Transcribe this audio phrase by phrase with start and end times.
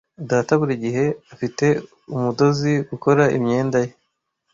[0.31, 1.65] Data buri gihe afite
[2.15, 3.91] umudozi gukora imyenda ye.